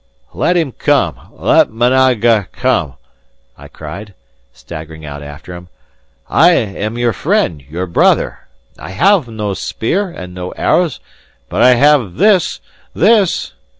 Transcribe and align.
"Let 0.33 0.57
him 0.57 0.71
come! 0.71 1.29
Let 1.31 1.69
Managa 1.69 2.47
come!" 2.51 2.95
I 3.55 3.67
cried, 3.67 4.15
staggering 4.51 5.05
out 5.05 5.21
after 5.21 5.53
him. 5.53 5.67
"I 6.27 6.53
am 6.53 6.97
your 6.97 7.13
friend, 7.13 7.61
your 7.61 7.85
brother; 7.85 8.47
I 8.79 8.89
have 8.93 9.27
no 9.27 9.53
spear 9.53 10.09
and 10.09 10.33
no 10.33 10.53
arrows, 10.53 10.99
but 11.49 11.61
I 11.61 11.75
have 11.75 12.15
this 12.15 12.61
this!" 12.95 13.53